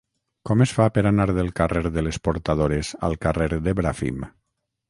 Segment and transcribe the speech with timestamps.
[0.49, 4.27] Com es fa per anar del carrer de les Portadores al carrer de Bràfim?